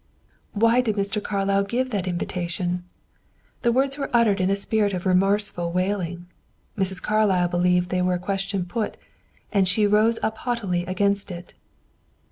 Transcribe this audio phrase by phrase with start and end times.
[0.53, 1.21] "Why did Mr.
[1.21, 2.83] Carlyle give that invitation?"
[3.61, 6.25] The words were uttered in a spirit of remorseful wailing.
[6.75, 6.99] Mrs.
[6.99, 8.97] Carlyle believed they were a question put,
[9.53, 11.53] and she rose up haughtily against it.